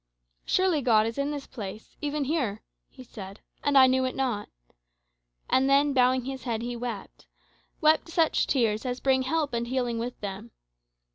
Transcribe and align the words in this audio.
"Surely 0.47 0.81
God 0.81 1.05
is 1.05 1.19
in 1.19 1.29
this 1.29 1.45
place 1.45 1.95
even 2.01 2.23
here," 2.23 2.63
he 2.89 3.03
said, 3.03 3.39
"and 3.63 3.77
I 3.77 3.85
knew 3.85 4.03
it 4.03 4.15
not." 4.15 4.49
And 5.47 5.69
then, 5.69 5.93
bowing 5.93 6.25
his 6.25 6.41
head, 6.41 6.63
he 6.63 6.75
wept 6.75 7.27
wept 7.81 8.09
such 8.09 8.47
tears 8.47 8.83
as 8.83 8.99
bring 8.99 9.21
help 9.21 9.53
and 9.53 9.67
healing 9.67 9.99
with 9.99 10.19
them. 10.19 10.49